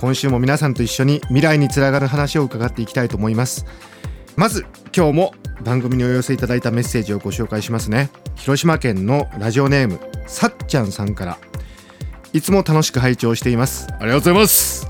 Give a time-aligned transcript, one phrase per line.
[0.00, 3.66] 今週も皆さんと一緒に未来につながる話を伺っていきたいと思います。
[4.36, 4.66] まず
[4.96, 8.10] 今日も番組にお寄せいただいたメッセージをご紹介しますね。
[8.36, 11.38] 広島県のラジオネームさっちゃんさんから。
[12.32, 13.88] いつも楽しく拝聴しています。
[13.98, 14.88] ありがとうございます。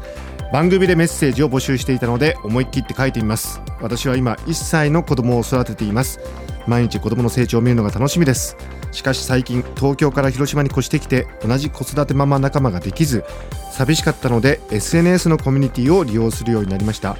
[0.53, 3.61] 番組でメッセージを募集していたので思い切って書いてみます。
[3.81, 6.20] 私は今1歳の子供を育てています。
[6.69, 8.56] 毎日子供の成長を見るのが楽しみです
[8.92, 13.24] しかし最近東京から広島に越してきて同じ子育てママ仲間ができず
[13.73, 17.16] 寂しかったので SNS のコミュニティを利用するようになりました。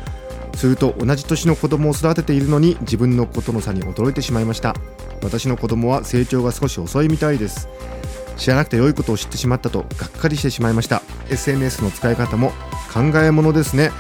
[0.57, 4.75] すると同じ年の子供を育てているのに自分のことの差に驚いてしまいました。
[5.23, 7.69] 私の子供は成長が少し遅いみたいです。
[8.37, 11.03] 知らなくて良いことを知ってしまったとがっかりしてしまいました。
[11.31, 12.51] SNS の使い方も
[12.93, 13.93] 考えものですね。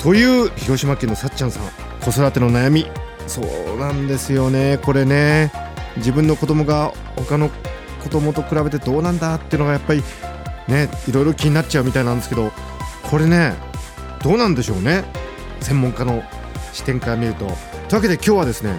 [0.00, 1.64] という広島県のさっちゃんさん。
[2.00, 2.86] 子育ての悩み。
[3.26, 5.65] そうなんですよねこれね。
[5.96, 7.50] 自分の子供が他の
[8.02, 10.02] 子供と比べてどうなんだっていうのがやっぱり
[10.68, 12.52] ねいろいろ気になっちゃうみたいなんですけど
[13.02, 13.54] これね
[14.22, 15.04] どうなんでしょうね？
[15.60, 16.22] 専門家の
[16.72, 17.46] 視点から見ると。
[17.46, 18.78] というわけで今日はですね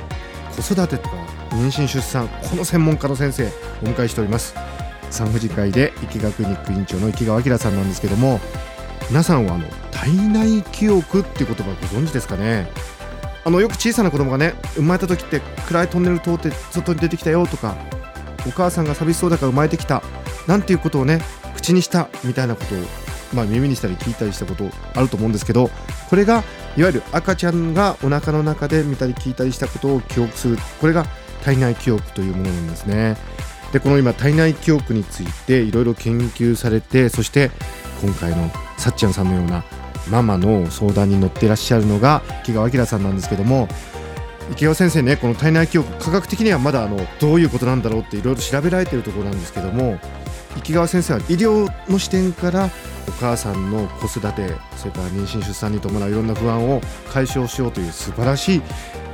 [0.55, 1.15] 子育てとか
[1.51, 3.47] 妊娠出産この専門家の先生
[3.81, 4.55] お迎えしております。
[5.09, 8.41] 産婦人科医で池川クリニック院長の池川明さんなんですけども
[9.09, 12.69] 皆さんはあの体内記憶っていう言葉ご存知ですかね？
[13.47, 17.77] あのよく小さな子供がね生まれた時って暗いトンネル通って外に出てきたよとか
[18.45, 20.03] お母さんが寂しそうだから生まれてきた
[20.47, 21.21] なんていうことをね
[21.55, 22.77] 口にしたみたいなことを、
[23.33, 25.69] まあ、耳にしたり聞いたりしたことあると思うんですけど
[26.09, 26.43] これが
[26.75, 31.05] いわゆる赤ちゃんがお腹の中で見たり聞いたりしたことを記憶するこれが
[31.45, 33.15] 体内記憶というものなんですね。
[33.71, 37.51] でこの今体内記憶についていろいろ研究されてそして
[38.01, 39.63] 今回のさっちゃんさんのような
[40.09, 43.67] ママの相談に乗ってらっしゃるのが池川明さんなんですけども
[44.51, 49.99] 池川先生ねこの体内記憶科学的にはまだあのどういうことなんだろうっていろいろ調べられてるところなんですけども
[50.57, 52.69] 池川先生は医療の視点から
[53.07, 56.81] お母さんの子育てそれから妊娠出産に伴ういろんな不安を
[57.11, 58.61] 解消しようという素晴らしい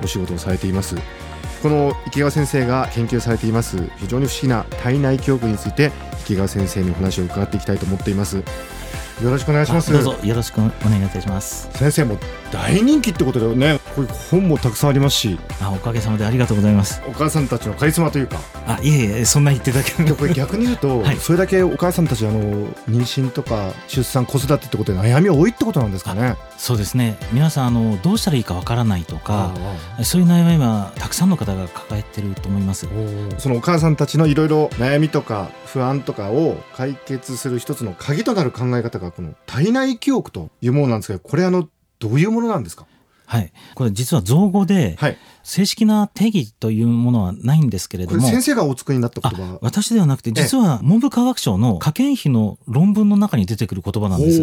[0.04, 0.96] お仕事をされています。
[1.64, 5.94] この池川先生が研究されています非常に不思議な体内記憶について
[6.26, 8.44] 池川先生にお話を伺っていきたいと思っています。
[9.22, 9.92] よろしくお願いします。
[9.92, 11.70] どうぞよろしくお願いいたします。
[11.74, 12.18] 先生も
[12.52, 15.40] 大人気ってことでねこういう本もたくさんありますし。
[15.62, 17.02] あおかげさまでありがとうございます。
[17.08, 18.40] お母さんたちのカリスマというか。
[18.68, 20.12] あいえいえそんな言っていただけ。
[20.14, 22.42] これ逆に言うと、 はい、それだけお母さんたちあの
[22.90, 27.18] 妊娠とか出産子育てってことで悩み多いってことなんですかねそうですね。
[27.34, 29.54] 皆さんあのどうしたらいいかわからないとか
[30.04, 32.88] そういう悩みはたくさんの方が抱えてると思います。
[33.38, 41.68] そのお母さんたちのいろいろ悩みとか不安とかを解決する一つの鍵となる考え方がこの体内記憶というものなんですけどこれあの
[42.00, 42.86] どういうものなんですか？
[43.26, 44.98] はい、これ実は造語で、
[45.44, 49.58] 正式な定義というものはないんですけれども、先生がお作りになった言葉。
[49.62, 54.42] 私ではなくて実は文部科学省の科研費の論文の中に出てくる言葉なんです。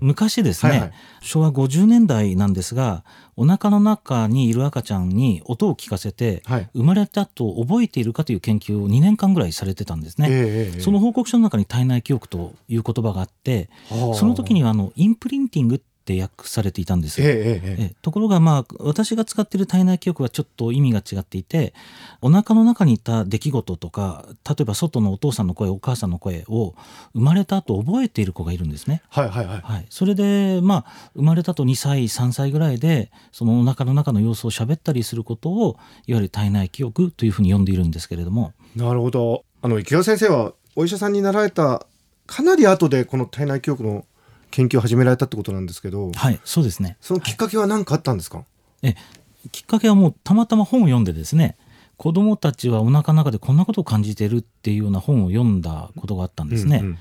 [0.00, 3.04] 昔ですね、はいはい、昭和50年代なんですが
[3.36, 13.70] お腹の中にいる赤ちゃんに音を聞かせて、はい、生まれたと覚えているかという研究を2年間ぐらいされてたんですね、えー、その報告書の中に体内記憶という言葉があって
[14.14, 15.80] その時にはあのインプリンティング
[16.10, 21.72] って訳されていたんですよ、えええ、ところがまあ私が使っている体内記憶はちょっと意味が違っていて
[22.20, 26.74] お腹の中にいた出来事とか例えば外のお父さんの声お母さんの声を
[27.14, 29.02] 生まれた後覚えている子がいるんですね。
[29.08, 29.60] はいはいはい。
[29.60, 38.52] はい、それでまあ生まれたと2歳3歳ぐらいでそのお腹の中の様子を喋ったりすることをいわゆる体内記憶というふうに呼んでいるんですけれども。
[38.74, 39.44] なるほど。
[39.62, 41.86] あの池谷先生はお医者さんになられた
[42.26, 44.04] かなり後でこの体内記憶の
[44.50, 46.96] 研究を始められたってことなんですけど、はい、そうですね。
[47.00, 48.46] そのきっかけは何かあったんですか、はい、
[48.82, 48.96] え
[49.50, 51.56] きっかけはもうたまたま本を読んでですね、
[51.96, 56.78] 子供たちはお腹の中でこんなことを感じているっていうような本を読んだことがあったんですね。
[56.78, 56.98] うんうん、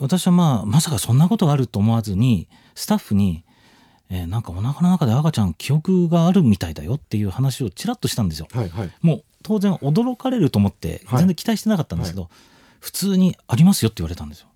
[0.00, 3.44] 私はまあまさかそんなことがあると思わずにスタッフに、
[4.08, 8.48] えー、なんかお腹の中で赤ちゃん記憶があるみたいだよっていう話をちらっとしたんですよ。
[8.52, 12.40] はいはい、もう当然驚かれると思って全然期待してなかったんですけど、はいはい、
[12.80, 14.48] 普通にありますよって言われたんですよ。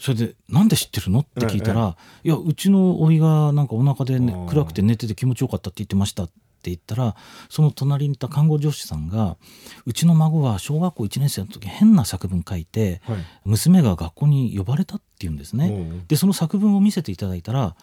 [0.00, 6.26] それで「なんで知ってるの?」って聞いたら「いやうちの甥がなんかお腹で、ね、暗くて寝てて気持ちよかったって言ってました」っ
[6.62, 7.16] て言ったら
[7.48, 9.36] その隣にいた看護助手さんが
[9.86, 13.00] 「うちの孫は小学校1年生の時変な作文書いて、
[13.44, 16.04] 娘が学校に呼ばれた」って言うんですね。
[16.08, 17.76] でその作文を見せていただいたら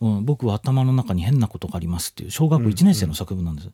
[0.00, 3.70] うん、僕は頭の中に変なことがありますっていう小学校1年生の作文なんです、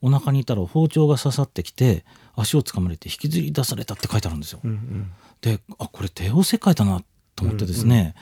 [0.00, 2.04] お腹にいたら包丁が刺さってきて
[2.34, 5.12] 足をつかまれて引きずり出されたって書いてあるんですよ、うんうん。
[5.40, 7.02] であこれ帝王切開だな
[7.42, 8.14] と思ってですね、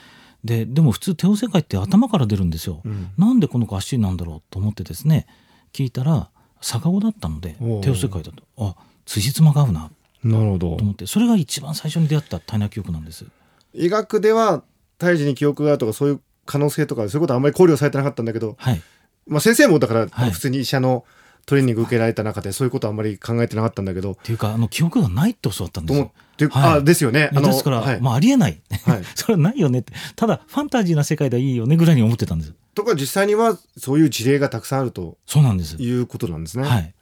[0.43, 3.11] ででも普通帝王切開って頭から出るんですよ、うん。
[3.17, 5.27] なんでこの子足なんだろうと思ってですね
[5.73, 6.29] 聞いたら
[6.61, 8.43] 逆子だったので帝王切開だと。
[8.57, 8.75] あ
[9.05, 9.91] 辻褄が合うな。
[10.23, 10.77] なるほど。
[10.77, 11.07] と思って。
[11.07, 13.25] それが一番最初に出会った体内記憶なんです。
[13.73, 14.63] 医学では
[14.97, 18.81] 胎児に記憶があるとかそういう可能性とかそういうことはあんまり考慮されてなかったんだけど、はい。
[19.27, 20.31] まあ、先生もだからはい。
[20.31, 21.05] 普通に医者の
[21.45, 26.11] トレーニング受けられた中でそういうことはあんまり考えてなかったんだけど、っていうかあの記憶がないって教わったんですよ。
[26.49, 26.79] はい。
[26.79, 27.29] あですよね。
[27.33, 28.01] あのですから、はい。
[28.01, 28.61] まあ、ありえない。
[28.85, 29.93] はい、 それはないよねって。
[30.15, 32.53] ただファンタジーな世界ではいいよねぐらいに思ってたんです。
[32.73, 35.17] とか実際にはそういう事例がたくさんあると。
[35.25, 35.75] そうなんです。
[35.75, 36.67] いうことなんですね。
[36.67, 36.93] はい。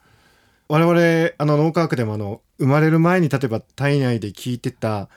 [0.70, 5.10] 我々あの脳科学でもあの生まれる前に例えば体内で聞いてた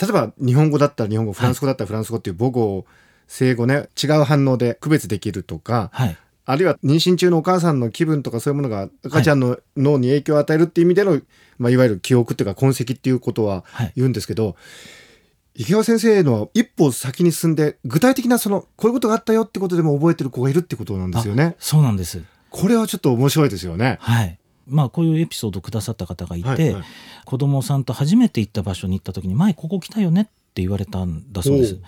[0.00, 2.86] 例えば日本語だったら日本語フランス語だったらフランス語っていう母語を
[3.26, 11.22] 生語ね違う反応で区別できるとかはいあるいは妊娠中のお母さんの気分とかそういうものが赤ちゃんの脳に影響を与えるっていう意味での、い
[11.58, 13.92] まあ、いわゆる記憶っていうか痕跡っていうことははい。
[13.96, 14.56] 言うんですけど、
[15.54, 21.56] 池川先生の一歩先に進んで具体的なそのこういうことがあったよってことでも覚えてる子がいるってことなんですよね。
[21.58, 22.22] そうなんです。
[22.50, 23.98] これはちょっと面白いですよね。
[24.00, 24.38] はい。
[24.66, 26.84] まあこういうエピソードをくださった方がいて、はいはい。
[27.24, 30.24] 子供さんと初めて行った場所に行った時に前ここ来たよねっ
[30.54, 31.78] て言われたんだそうです。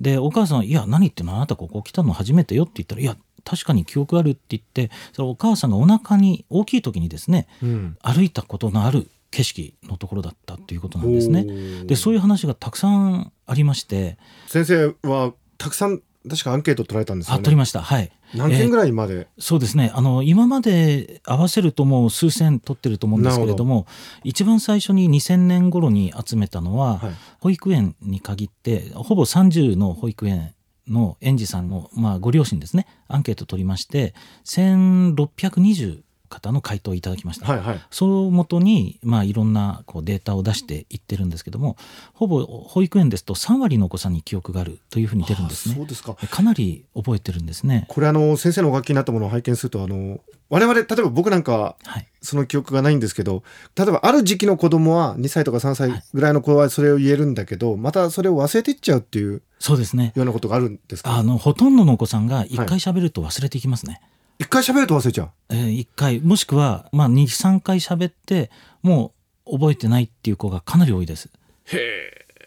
[0.00, 1.36] でお母さん「いや何言ってんの？
[1.36, 7.96] あなたここ来たの初めてよ」って言ったら「いや確かに記憶ある」って言ってそれお母さんがお腹に大きい時にですねうん。
[8.02, 11.44] 歩いたことのある景色のところだったっていうことなんですね。
[11.84, 17.40] でそういう話がたくさんありまして、先生はたくさん確かアンケート取られたんですよね。
[17.40, 17.82] あ取りました。
[17.82, 18.12] はい。
[18.34, 19.90] 何件ぐらいまで、そうですね。
[19.94, 23.86] あの今まで合わせるともう数千取ってると思うんですけれども
[24.24, 27.12] 一番最初に2000年頃に集めたのは、はい。
[27.40, 30.54] 保育園に限ってほぼ30の保育園
[30.88, 34.14] の園児さんの、まあ、ご両親ですねアンケート取りまして
[34.44, 36.02] 1620
[36.32, 37.46] 方の回答をいただきました。
[37.46, 37.80] はいはい。
[37.90, 41.76] そのもとに、まあ、いろんなこうデータを出していってるんですけども
[42.14, 45.86] ほぼ保育園ですと3割のお子さんに記憶があるというふうに出るんですねあそう。
[45.86, 46.14] ですか。
[46.14, 47.84] かなり覚えてるんですね。
[47.88, 53.42] これあの先生のお書きになったものを拝見するとあの我々例えば僕なんかははい、その記憶がないんですけど
[53.74, 60.12] 例えばある時期の子供は2歳とか3歳ぐらいの子はそれを言えるんだけどまたそれを忘れていっちゃうっていうそうですね。
[60.14, 61.14] ようなことがあるんですか？
[61.16, 64.00] あのほとんどのお子さんが一回喋ると忘れていきますね。
[64.38, 65.30] 一回喋ると忘れちゃう。
[65.50, 66.20] えー一回。
[66.20, 68.50] もしくは、まあ、23回喋って
[68.82, 69.12] も
[69.46, 71.30] う覚えてないっていう子がかなり多いです。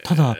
[0.04, 0.34] ただあ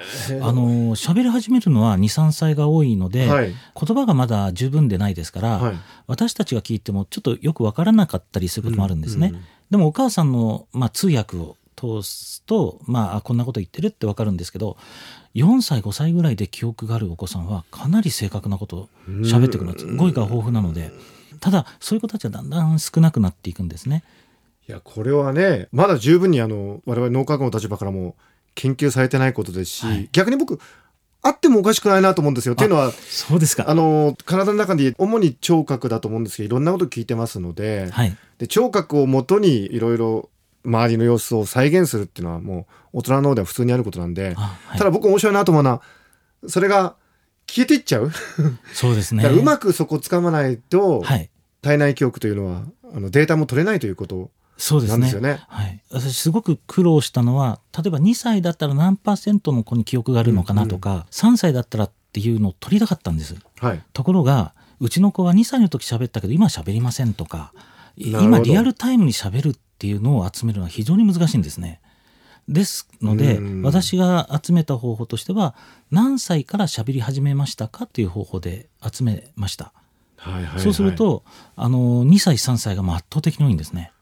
[0.53, 3.47] の喋り始めるのは23歳が多いので、はい。
[3.47, 5.77] 言葉がまだ十分でないですから、はい。
[6.07, 9.29] 私たちが聞いてもちょっとよくわからなかったりすることもあるんですね。
[9.29, 14.77] うんうんでもお母さんの、まあ、通訳を通すと、まああ、こんなこと言ってるってわかるんですけど
[15.35, 19.87] 4歳5歳ぐらいで記憶があるお子さんはかなり正確なことを喋ってくるんです。
[19.87, 20.93] 語彙が豊富なので
[21.41, 24.05] ただそういう子たちはだんだん少なくなっていくんですね。
[24.69, 28.17] いやこれはねまだ十分にあの我々脳科学の立場からも
[28.55, 30.59] 研究されてないことですし、はい逆に僕
[31.23, 32.55] あってもおかしくないなと思うんですよ。
[32.55, 40.31] っていうのはそうですかあの体の中に主に聴覚だと思うんですけどいろんなこと聞いてますので,、はいで聴覚をもとにいろいろ
[40.65, 45.83] 周りの様子を再現するっていうのはもう大人の脳では普通にあることなんで、あはいただ僕面白いなと思うのは
[46.47, 46.97] それが
[47.49, 48.11] 消えていっちゃう、
[48.73, 49.25] そうですね。
[49.25, 51.31] うまくそこをつかまないと、はい。
[51.63, 52.63] 体内記憶というのは
[52.95, 54.99] あのデータも取れないということそうですね。
[54.99, 55.41] なんですよね。
[55.49, 63.35] はい、私すごく苦労したのは例えば2歳だったら何パーセントの子に記憶があるのかなとか、3歳だったらっていうのを取りたかったんです。
[63.59, 63.83] はい。
[63.93, 67.53] ところがうちの子は2歳の時喋ったけど今喋りませんとか
[67.97, 71.81] 今リアルタイムに喋るっていうのを集めるのは非常に難しいんですね。
[72.49, 75.55] ですのでうん私が集めた方法としては
[75.91, 79.73] 何歳から喋り始めましたかっていう方法で集めました。
[80.17, 81.25] はいはいはいそうすると
[81.57, 83.93] あの2歳3歳が圧倒的に多いんですね。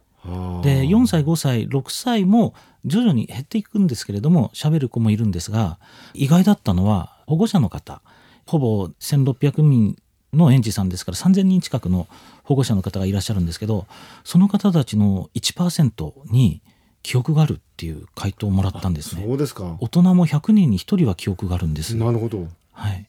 [0.62, 2.54] で4歳5歳6歳も
[2.86, 5.78] 徐々に減っていくんですけれども喋る子もいるんですが
[6.14, 8.00] 意外だったのは保護者の方
[8.46, 9.96] ほぼ1600人
[10.32, 12.08] の園児さんですから3000人近くの
[12.42, 13.86] 保護者の方がいらっしゃるんですけど
[14.24, 16.62] その方たちの1%に
[17.04, 19.22] 記憶があるっていう回答をもらったんですね。
[19.24, 19.76] そうですか。
[19.78, 21.94] 大人も100人に1人は記憶があるんです。
[21.94, 22.48] なるほど。
[22.72, 23.06] はい。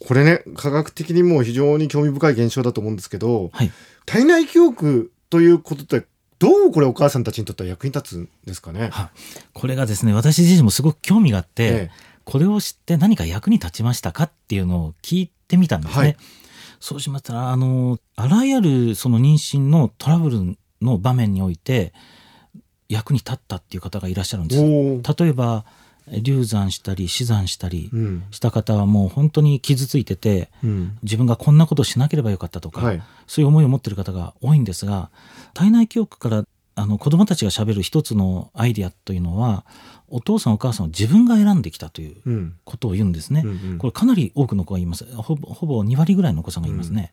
[0.00, 3.70] これね科学的にも非常に興味深い現象だと思うんですけどはい。
[4.06, 6.06] 体内記憶ということって
[6.38, 8.88] どうこれお母さんたちにとっては役に立つんですかね？
[8.90, 9.10] は
[9.52, 11.90] これがですね私自身もすごく興味があって、ええ。
[12.24, 16.00] これを知って何か役に立ちましたかっていうのを聞いてみたんですね。
[16.00, 16.16] はい。
[16.80, 21.92] そうしましたらあのあらゆるその妊娠のトラブルの場面において
[22.88, 25.22] 役に立ったっていう方がいらっしゃるんです。
[25.22, 25.64] 例えば
[26.06, 28.24] 流産したり死産したりうん。
[28.30, 30.98] した方はもう本当に傷ついててうん。
[31.02, 33.02] 自分がこんなことしなければよかったとか、はい。
[33.26, 35.10] そういう思いを持っている方が多いんですが
[35.54, 36.44] 体内記憶から
[36.76, 39.64] あの子どもたちがしゃべる一つのアイディアというのは
[40.08, 42.54] お父さんお母さんを自分が選んできたといううん。
[42.64, 43.42] ことを言うんですね。
[43.44, 43.78] うんうん。
[43.78, 45.06] これかなり多くの子がいます。
[45.14, 47.12] ほぼほぼ2割ぐらいのお子さんがいますね。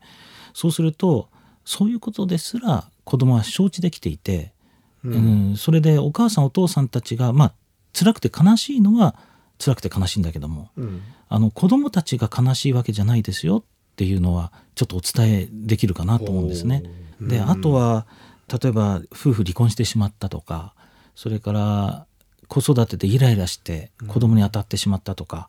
[0.53, 1.29] そうすると
[1.63, 4.51] そういうことですら子供は承知できていて、
[5.03, 5.13] うん。
[5.13, 7.53] うんそれでお母さんお父さんたちがまあ
[7.93, 9.15] 辛くて悲しいのは
[9.63, 11.01] 辛くて悲しいんだけどもうん。
[11.29, 13.63] あの子供たちが悲しいわけじゃないですよっ
[13.95, 16.83] ていうのはちょっとお伝えできるかなと思うんですね。
[17.21, 17.41] うん。
[17.49, 18.05] あとは
[18.47, 20.73] 例えば夫婦離婚してしまったとか
[21.15, 22.05] それから
[22.47, 25.47] 子育てでイライラして子供に当たってしまったとか、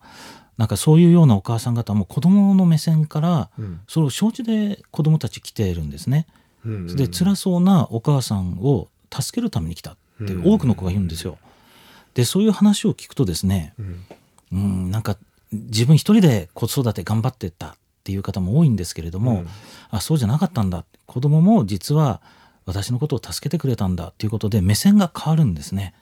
[0.57, 3.81] なんかそういうようなお母さん方も子供の目線からうん。
[3.89, 6.27] それを承知で子供たち来ているんですね。
[6.65, 6.95] うん。
[6.95, 11.37] で辛そうなお母さんを助けるために来たって多くの子が言うんですよ。
[12.13, 14.05] でそういう話を聞くとですねうん。
[14.51, 15.17] うんなんか
[15.51, 19.47] 自分一人で子育て頑張ってったっていう方も多いんですけれども、うん。
[19.89, 20.85] あそうじゃなかったんだ。
[21.05, 22.21] 子供も実は
[22.65, 25.93] 私のことを助けてくれたんだっていうことで目線が変わるんですね。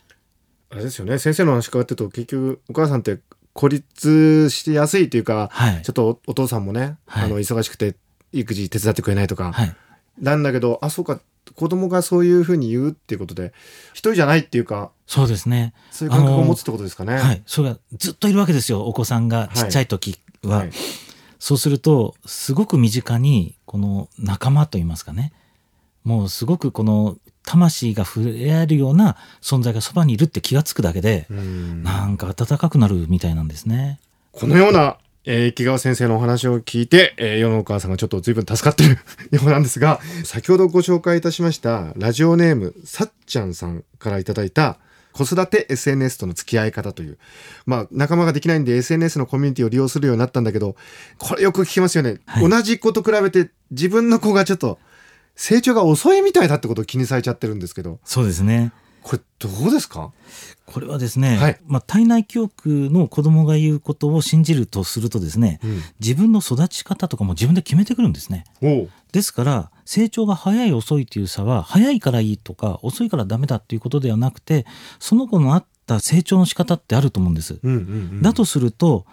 [0.69, 1.17] あれですよね。
[1.17, 3.19] 先生の話伺ってると結局お母さんって
[3.53, 5.81] 孤立しやすいというか、はい。
[5.81, 7.25] ちょっとおお父さんもね、はい。
[7.25, 7.95] あの忙しくて
[8.31, 9.75] 育児手伝ってくれないとか、はい、
[10.19, 11.19] なんだけどあそうか
[11.55, 13.53] 子供がそういうふうに言うっていうことで
[13.93, 15.73] 一人じゃないっていうかそうですね。
[15.91, 17.15] そういう感覚を持つってことですかね。
[17.15, 20.57] はい、それがずっといるわけですよお子さんがちっちゃい時は。
[20.57, 20.71] はい
[21.41, 25.33] そうするとすごく身近にこの仲間といいますかね
[26.03, 33.99] もうすごくこの魂が触れ合えるような存在がそばにいるって気がつくだけで、うんなんか温かくなるみたいなんですね。
[34.31, 38.97] このような、えー、木川先生のお話を聞いて、えー、世のお母さんがちょっと随分助かってる
[39.31, 44.79] ようなんですが、 先ほどご紹介いたしました、ラジオネーム、さっちゃんさんからいただいた、
[45.13, 47.17] 子育て SNS との付き合い方という。
[47.65, 50.75] まあ、仲間ができないんで SNS のコミュニティを利用するようになったんだけど、
[51.17, 52.19] これよく聞きますよね。
[52.25, 54.79] はい同じ子と比べて自分の子がちょっと
[55.35, 58.71] 成長が遅いみたいだってことを気にされちゃってるんですけど、そうですね
[59.03, 60.11] これどうですか？
[60.65, 68.45] これはですね、はいまあ、体内記憶の子供が言うことを信じるとするとですね、うん自分の育ち方とかも自分で決めてくるんですね。
[69.11, 74.65] ですから成長が早い遅いという差は早いからいいとか遅いからダメだっていうことではなくて
[74.99, 77.59] その子のあった成長の仕方ってあると思うんです。
[77.61, 77.81] うんうんう
[78.15, 78.21] ん。
[78.21, 79.05] だとすると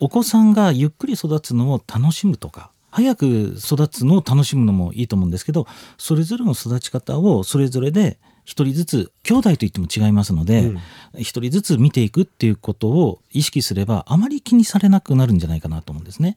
[0.00, 3.26] お子さんがゆっくり育つのを楽しむとか早く
[3.56, 5.66] 育つのを楽しむのもいいと思うんですけど
[5.96, 8.18] それぞれの育ち方をそれぞれで
[8.48, 10.78] 一人ずつ兄弟といっても違いますのでうん
[11.18, 16.34] 一、人ずつ見ていくっていうことを意識すればあまり気にされなくなるんじゃないかなと思うんですね。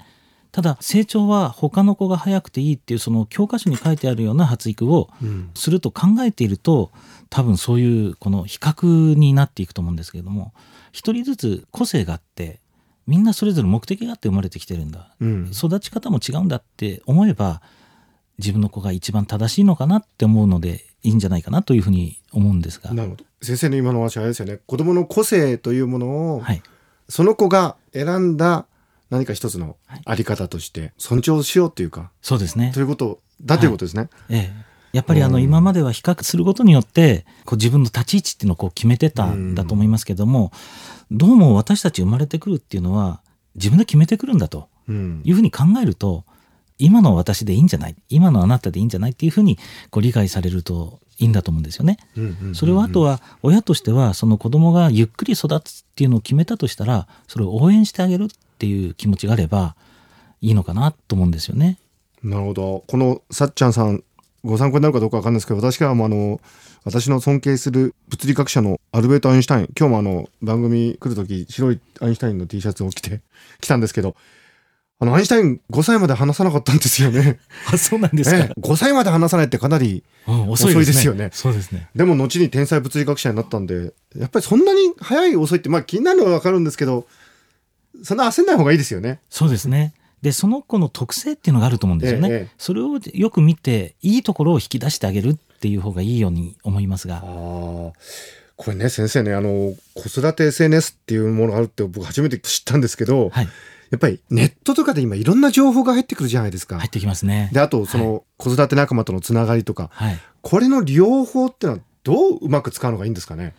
[0.51, 6.91] ただ成長は他の子が早くていいっていうその教科書に書いてあるような発育をうんすると考えていると
[7.30, 10.53] 多分そういうこの比較になっていくと思うんですけれども
[10.91, 12.60] 一人ずつ個性があって
[13.08, 15.51] みんなそれぞれ目的があって生まれてきてるんだうん。
[15.53, 17.62] 育ち方も違うんだって思えば
[18.38, 23.25] 自分の子が一番正しいのかなって思うのでいいんじゃないかなというふうに思うんですが、なるほど。
[23.41, 24.60] 先生の今のお話はあれですよね。
[24.67, 26.62] 子供の個性というものを、はい、
[27.10, 28.65] その子が選んだ
[29.10, 32.72] 何か一つのあり方として尊重しようというか、そうですね。
[32.74, 34.10] ということだということですね。
[34.29, 34.53] ええ、
[34.93, 35.43] やっぱりあのうん。
[35.43, 40.51] 今までは比較することによってこう自分の立ち位置っていうのをこう決めてたんだと思いますけども
[41.10, 43.22] どうも私たち生まれてくるっていうのは
[43.55, 45.22] 自分で決めてくるんだとうん。
[45.24, 46.25] いうふうに考えると
[46.82, 47.96] 今の私でいいんじゃない？
[48.10, 49.12] 今のあなたでいいんじゃない？
[49.12, 49.58] っていうふうに
[49.92, 51.98] こう理解されるといいんだと思うんですよね。
[52.54, 59.76] それはあとは親としてはその子供がゆっくり育つっていうのを決めたとしたらそれを応援してあげるっていう気持ちがあれば
[60.42, 61.78] いいのかなと思うんですよね。
[62.24, 62.84] なるほど。
[62.88, 64.04] このさっちゃんさん、
[64.44, 66.42] ご参考になるかどうかわかんないですけど、私からもあの、
[66.84, 73.22] 私の尊敬する物理学者のアルベート・アインシュタイン、今日もあの、番組来るとき、白いアインシュタインの T シャツを着て
[73.60, 74.16] 来たんですけど、
[75.01, 77.39] あの、アインシュタイン5歳まで話さなかったんですよね。
[77.65, 81.89] あそうなんですか、ええ5歳まで話さないってかなり、うん遅いですよねそうですね。
[81.96, 87.08] でも後に天才物理学者になったんで、やっぱりそんなに早い遅いって、まあ気になるのはわかるんですけど、
[88.03, 89.22] そんな焦んない方がいいですよね。
[89.31, 89.96] そうですね。
[90.22, 92.29] でその子の特性っていうのがあると思うんですよね。
[92.29, 97.15] ええそれをよく見ていいところを引き出してあげるっていう方がいいように思いますが。
[97.15, 97.24] ああ。
[98.55, 103.48] これね、先生ね、あの、子育て SNS っていうものがあるって僕初めて知ったんですけど、はい。
[103.91, 106.79] やっぱりネットとかで今いろんな情報が入ってくるじゃないですか。
[106.79, 107.50] 入ってきますね。
[107.53, 110.19] で、あとその子育て仲間とのつながりとか、はい。
[110.41, 113.53] これの両方ってのはどううまく使うのがいいんですかね？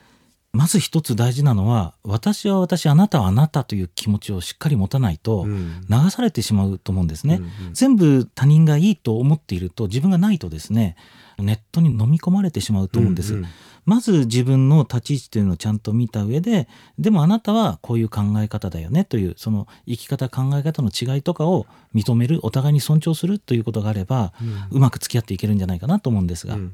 [0.54, 10.96] まず一つ大事なのは私は私あなたはあなたという気持ちをしっかり持たないとうん流されてしまうと思うんですね、うんうん全部他人がいいと思っていると自分がないとですね
[11.42, 13.48] ネットに飲み込まれてしまうと思うんです、うんうん。
[13.84, 16.68] まず自分の立ち位置というのをちゃんと見た上で
[16.98, 24.32] でもあなたはこういう考え方だよねというその生き方考え方の違いとかを認めるお互いに尊重するということがあれば、
[24.70, 26.72] うまく付き合っていけるんじゃないかなと思うんですが、うん。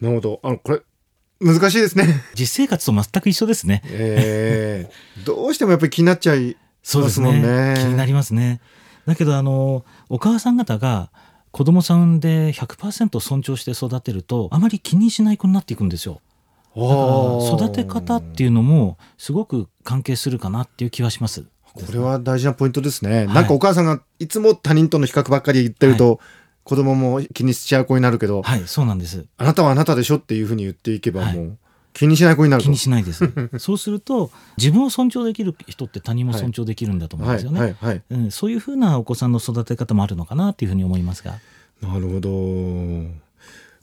[0.00, 0.40] なるほど。
[0.42, 0.82] あのこれ
[1.40, 2.06] 難しいですね。
[2.34, 3.82] 実生活と全く一緒ですね。
[3.86, 7.74] えー、どうしてもやっぱり気になっちゃいそうですますもんね。
[7.74, 7.74] ね。
[7.78, 8.60] 気になりますね。
[9.06, 11.10] だけどあのお母さん方が
[11.52, 16.20] 子供さんで100%尊重して育てるとあまり気にしない子になっていくんですよ。
[16.74, 16.94] だか
[17.60, 21.44] ら育て方っていうのもすごく関係するかなっていう気はします。
[21.74, 26.20] これは大事なポイントですね、いなんかお母さんがいつも他人との比較ばっかり言ってると、
[26.64, 29.26] 子供も気にしちゃう子になるけど、はいそうなんです。
[29.36, 31.58] あなたはあなたでしょっていうふうに言っていけばはいもう
[31.92, 33.30] 気にしない子になると気にしないです。
[33.58, 37.76] そうすると自分を尊重できる人って他人も尊重できるんだと思うんですよね。
[38.10, 41.38] うん、そういうふうなお子さんの育て方もあるのかなっていうふうに思いますが。
[41.80, 43.10] なるほど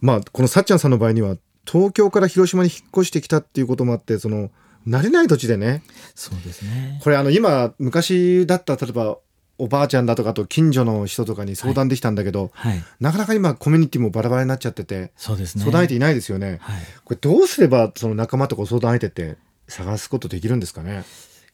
[0.01, 1.35] まあこのさっちゃんさんの場合には
[1.69, 4.49] 東京から広島に引っ越してきたっていうこともあってその
[4.87, 5.83] 慣れない土地でね
[6.15, 6.99] そうですね。
[7.03, 9.17] これあの今昔だったら例えば
[9.59, 12.83] おばあちゃんだとかと近所の人とかに相談できたんだけど、はい。
[12.99, 15.63] なかなか今コミュニティもバラバラになっちゃっててそうですね。
[15.63, 16.57] 相談相手いないですよね。
[16.61, 16.81] はい。
[17.03, 19.37] これどうすればその仲間とか相談相手って
[19.67, 21.03] 探すことできるんですかね？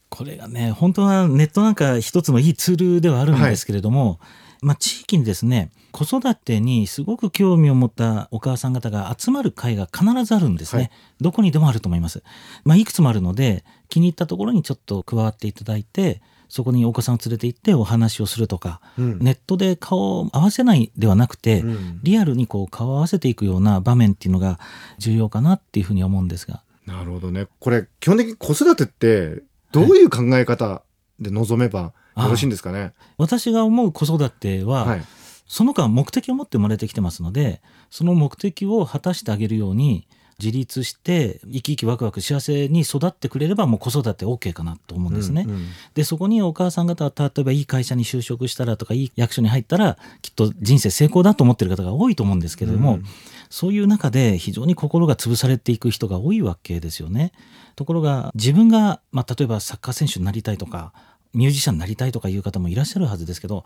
[0.10, 4.20] これがね、本当はネットなんか一つのいいツールではあるんですけれども、
[4.62, 10.82] まあ地域にですね、子育てにすごく興味を持ったお母さん方が集まる会が必ずあるんですね。
[10.84, 12.24] はいどこにでもあると思います。
[12.66, 24.60] まあいくつもあるので、気に入ったところにちょっと加わっていただいて、そこにお子さんを連れて行ってお話をするとか、うんネットで顔を合わせないではなくて、うんリアルにこう顔を合わせていくような場面っていうのが
[24.98, 26.62] 重要かなっていうふうに思うんですが。
[26.86, 27.48] なるほどね。
[27.60, 30.84] これ基本的に子育てってどういう考え方
[31.20, 32.94] で臨めばよろしいんですかね？
[33.18, 35.02] 私が思う子育ては、はい。
[35.48, 37.62] その子は目的を持って生まれてきてますので、
[37.92, 40.08] その目的を果たしてあげるように、
[40.40, 45.44] 自立して生き生きワクワク幸せに育ってくれればもう子育て OK かなと思うんですね。
[45.46, 53.06] うんうんでそこにお母さん方は例えばいい会社に就職したらとかいい役所に入ったらきっと人生成功だと思ってる方が多いと思うんですけれども、うん
[53.50, 57.32] そういう中で非常に心が潰されていく人が多いわけですよね。
[57.76, 60.94] ところが自分が、まあ、例えばサッカー選手になりたいとか
[61.36, 63.64] ミュージシャンになりたいとかいう方もいらっしゃるはずですけど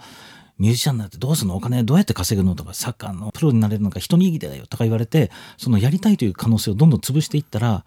[0.58, 1.56] ミュージシャンになってどうするの？
[1.56, 2.56] お金どうやって稼ぐの？
[2.56, 7.86] とかサッカーのプロになれるのか一握りだよとか言われてそのやりたいという可能性をどんどん潰していったら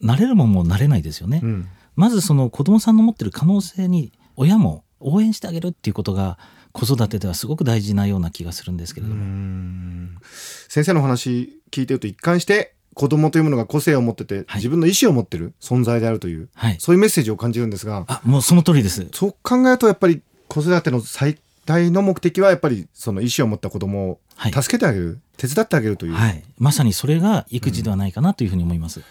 [0.00, 1.40] なれるもんもなれないですよね。
[1.42, 6.38] うんまずその子供さんの持ってる可能性に親も応援してあげるっていうことが
[6.72, 10.20] 子育てではすごく大事なような気がするんですけれども。
[10.68, 16.76] 先生の話聞いてると一貫して子供というものが個性を持ってて、自分の意思を持ってる存在であるという、はい。
[16.80, 19.06] そういうメッセージを感じるんですが、あ、もうその通りです。
[19.12, 26.14] そう考えるとやっぱり子育ての最大の目的はやっぱりその意思を持った子供をはい助けてあげる、手伝ってあげるという。
[26.14, 26.42] はい。
[26.58, 29.02] まさにそれが育児ではないかなというふうに思います。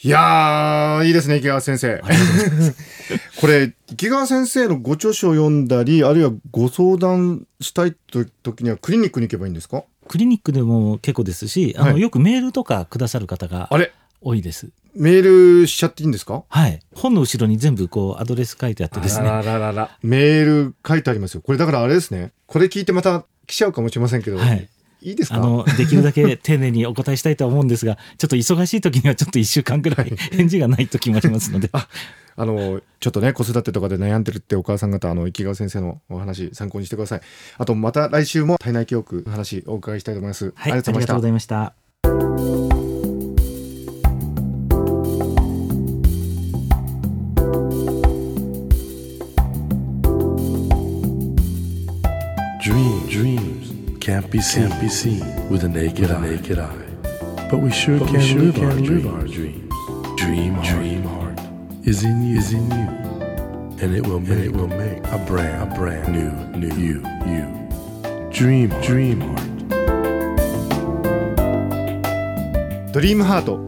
[0.00, 2.00] いやー、いいですね、池川先生。
[3.40, 9.82] これ、池川先生のご著書を読んだり、あるいはご相談したいと時にはクリニックに行けばいいんですか？
[10.08, 13.92] クリニックでも結構ですし、あの、はいよくメールとかくださる方があれ？
[14.20, 14.70] 多いです。
[14.94, 16.42] メールしちゃっていいんですか？
[16.48, 16.80] はい。
[16.94, 19.28] 本の後ろに全部こうアドレス書いてあってですね。
[19.28, 21.40] らららメール書いてありますよ。
[21.42, 22.32] これだからあれですね。
[22.46, 24.68] これ聞いてまた来ちゃうかもしれませんけど、はい。
[25.02, 25.36] いいですか？
[25.36, 31.70] あの、できるだけ丁寧にお答えしたいとは思うんですが、 ちょっと忙しい時にはちょっと一週間ぐらい返事がない時もありますので。
[32.40, 37.20] あの、ちょっとね、子育てとかで悩んでるってお母さん方、あの、池川先生のお話参考にしてください。
[37.58, 40.52] あと、また来週も体内記憶の話お伺いしたいと思います。
[40.54, 40.72] はい。
[40.72, 42.67] ありがとうございました
[54.20, 56.20] can't be seen, can't be seen with a naked, eye.
[56.20, 56.86] naked eye.
[57.48, 59.72] But we sure can, sure live, our live our dreams.
[60.16, 61.38] Dream, heart, dream heart
[61.84, 62.88] is in you, is in you,
[63.80, 67.46] and it will make, it will make a brand, a brand new, new you, you.
[68.32, 69.44] Dream, dream heart.
[72.92, 73.60] ドリームハート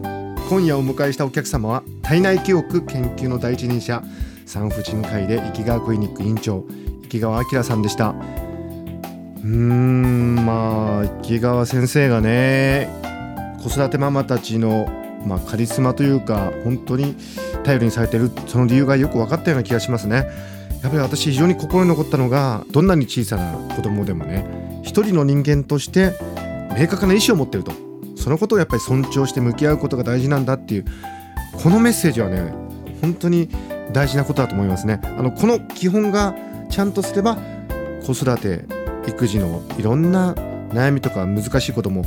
[0.49, 4.03] 今夜お迎えしたお客様は体内記憶研究の第一人者
[4.45, 6.65] 産婦人科医で池川クリニック院長
[7.03, 8.13] 池川明さんでした
[9.43, 12.89] うんまあ池川先生がね
[13.63, 14.87] 子育てママたちの、
[15.25, 17.15] まあ、カリスマというか本当に
[17.63, 20.27] 頼りにされてるその理由がよく分かったような気がしますね。
[20.81, 26.13] やっぱり私非常に心に残ったのがどんなに小さな子供でもね一人の人間として
[26.75, 27.71] 明確な意思を持ってると
[28.15, 30.85] そのことをやっぱり尊重して向き合うことが大事なんだっていう
[31.61, 32.51] このメッセージはね
[32.99, 33.47] 本当に
[33.93, 35.01] 大事なことだと思いますね。
[35.03, 36.35] あのこの基本が
[36.69, 37.37] ちゃんとすれば
[38.05, 38.65] 子育て
[39.07, 40.33] 育児のいろんな
[40.69, 42.05] 悩みとか難しいことも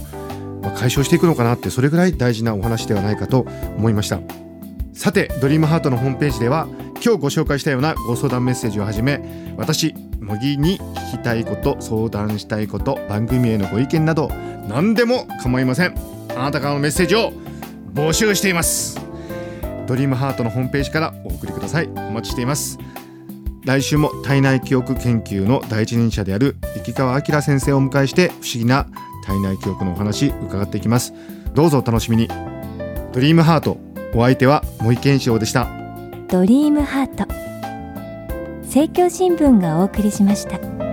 [0.62, 4.20] ま解消していくのかなってそれぐらい大事なお話ではないかと思いました。
[4.92, 6.68] さてドリームハートのホームページでは
[7.04, 9.20] 今日ご紹介したようなご相談メッセージをはじめ
[9.56, 14.28] 私茂木に聞きたいこと相談したいこと番組へのご意見など
[14.68, 15.94] 何でも構いません。
[16.30, 17.32] あなたからのメッセージを
[17.92, 18.98] 募集しています。
[19.86, 21.88] ドリームハートのホームページからお送りください。
[21.94, 22.78] お待ちしています。
[23.64, 28.86] 来週も体内記憶研究の第一人者である生川明先生をお迎えして不思議な
[29.24, 31.14] 体内記憶のお話伺っていきます。
[31.54, 32.28] どうぞお楽しみに。
[33.12, 33.78] ドリームハート
[34.14, 35.68] お相手は森健一郎でした。
[36.28, 37.26] ドリームハート
[38.64, 40.83] 政教新聞がお送りしました。